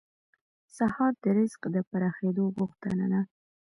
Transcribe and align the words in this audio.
سهار 0.77 1.13
د 1.23 1.25
رزق 1.37 1.61
د 1.75 1.77
پراخېدو 1.89 2.43
غوښتنه 2.57 3.05
ده. 3.11 3.21